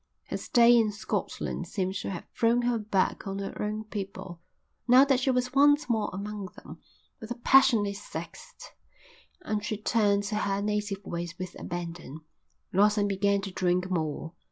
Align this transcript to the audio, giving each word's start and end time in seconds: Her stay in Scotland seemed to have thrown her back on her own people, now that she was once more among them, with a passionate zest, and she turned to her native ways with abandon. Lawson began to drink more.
Her 0.29 0.37
stay 0.37 0.75
in 0.75 0.91
Scotland 0.91 1.67
seemed 1.67 1.93
to 1.97 2.09
have 2.09 2.25
thrown 2.35 2.63
her 2.63 2.79
back 2.79 3.27
on 3.27 3.37
her 3.37 3.55
own 3.61 3.83
people, 3.83 4.39
now 4.87 5.05
that 5.05 5.19
she 5.19 5.29
was 5.29 5.53
once 5.53 5.87
more 5.89 6.09
among 6.11 6.47
them, 6.55 6.79
with 7.19 7.29
a 7.29 7.35
passionate 7.35 7.97
zest, 7.97 8.71
and 9.43 9.63
she 9.63 9.77
turned 9.77 10.23
to 10.23 10.37
her 10.37 10.59
native 10.59 11.05
ways 11.05 11.35
with 11.37 11.55
abandon. 11.59 12.21
Lawson 12.73 13.07
began 13.07 13.41
to 13.41 13.51
drink 13.51 13.91
more. 13.91 14.33